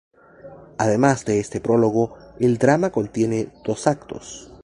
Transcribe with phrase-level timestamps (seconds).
[0.79, 4.49] Además de este prólogo, el drama contiene dos actos.